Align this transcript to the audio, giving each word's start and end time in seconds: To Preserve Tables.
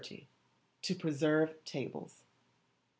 To 0.81 0.95
Preserve 0.95 1.63
Tables. 1.63 2.23